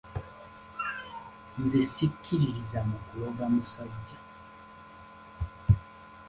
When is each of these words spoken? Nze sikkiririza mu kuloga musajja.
Nze 1.61 1.79
sikkiririza 1.93 2.79
mu 2.89 2.97
kuloga 3.05 3.43
musajja. 3.53 4.17